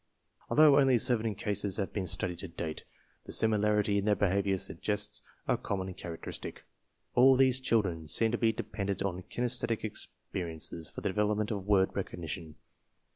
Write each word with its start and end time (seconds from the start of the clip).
Although 0.49 0.79
only 0.79 0.97
seven 0.97 1.35
cases 1.35 1.77
have 1.77 1.93
been 1.93 2.07
studied 2.07 2.39
to 2.39 2.47
date, 2.47 2.85
the 3.25 3.31
similarity 3.31 3.99
in 3.99 4.05
their 4.05 4.15
behavior 4.15 4.57
suggests 4.57 5.21
a 5.47 5.57
common 5.57 5.93
characteristic. 5.93 6.63
All 7.13 7.35
these 7.35 7.59
children 7.59 8.07
seem 8.07 8.31
to 8.31 8.37
be 8.39 8.51
dependent 8.51 9.03
on 9.03 9.21
kinesthetic 9.21 9.83
experiences 9.83 10.89
for 10.89 11.01
the 11.01 11.09
development 11.09 11.51
of 11.51 11.67
word 11.67 11.91
recognition. 11.95 12.55